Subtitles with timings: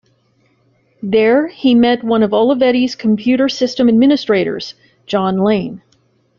[1.03, 4.73] There, he met one of Olivetti's computer system administrators,
[5.05, 5.83] Jon Lane.